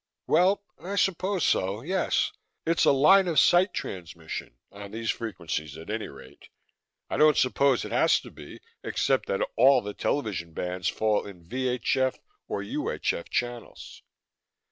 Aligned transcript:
"Well 0.25 0.63
I 0.83 0.95
suppose 0.95 1.43
so, 1.43 1.83
yes. 1.83 2.31
It's 2.65 2.85
a 2.85 2.91
line 2.91 3.27
of 3.27 3.39
sight 3.39 3.71
transmission, 3.71 4.57
on 4.71 4.89
these 4.89 5.11
frequencies 5.11 5.77
at 5.77 5.91
any 5.91 6.07
rate. 6.07 6.49
I 7.07 7.17
don't 7.17 7.37
suppose 7.37 7.85
it 7.85 7.91
has 7.91 8.19
to 8.21 8.31
be, 8.31 8.61
except 8.83 9.27
that 9.27 9.47
all 9.55 9.83
the 9.83 9.93
television 9.93 10.53
bands 10.53 10.87
fall 10.87 11.27
in 11.27 11.45
VHF 11.45 12.17
or 12.47 12.63
UHF 12.63 13.29
channels." 13.29 14.01